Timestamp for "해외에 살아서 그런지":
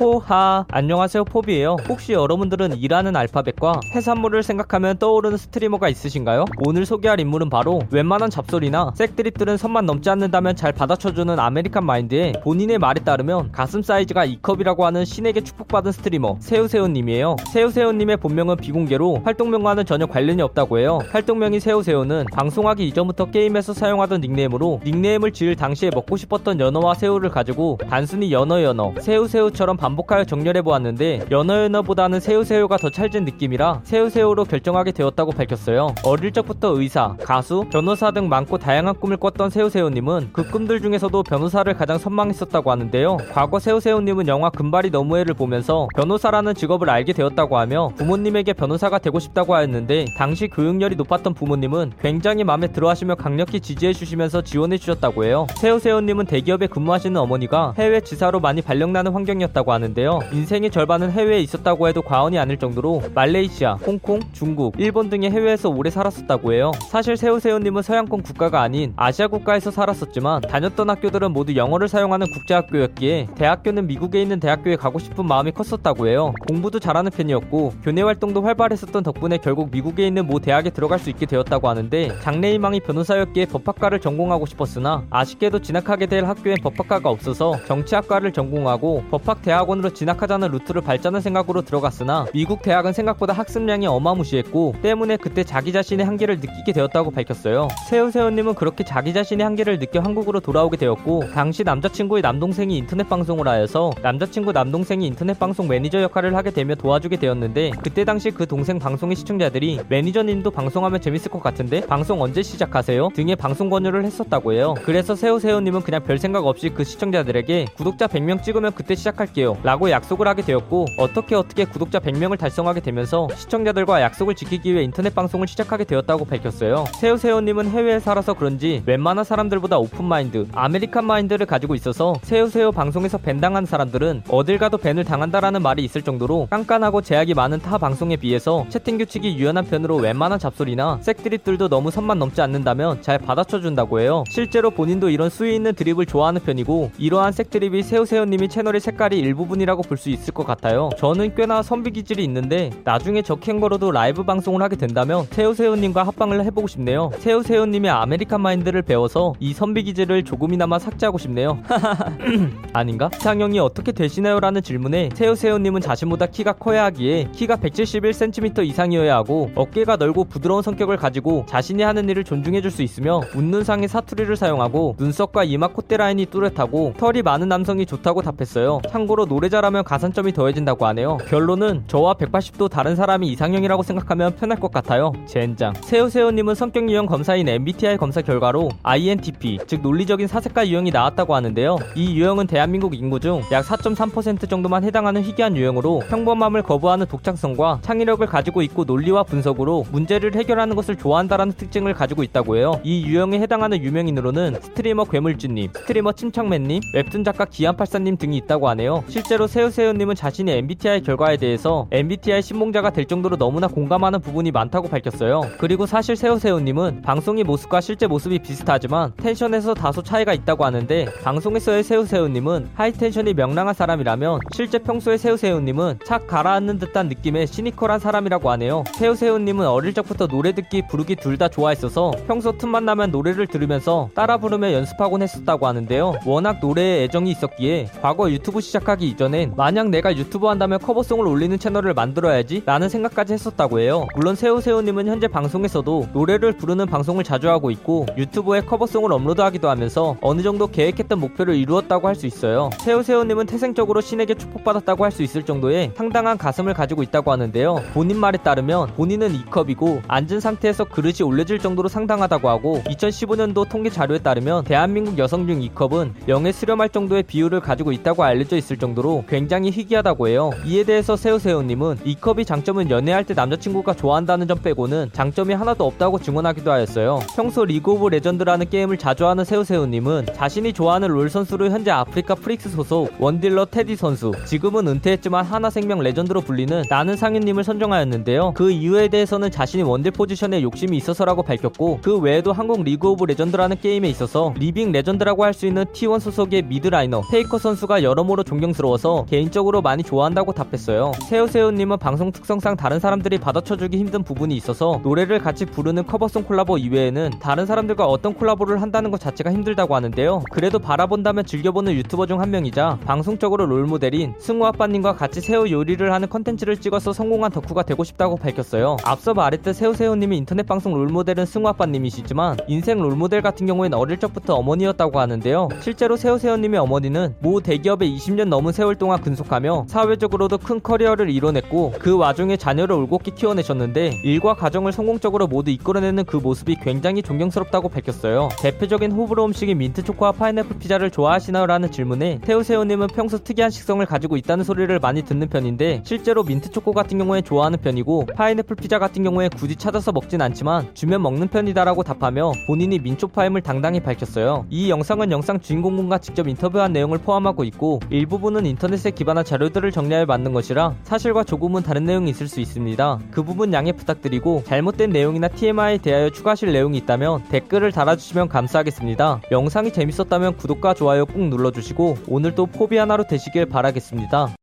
127.70-128.82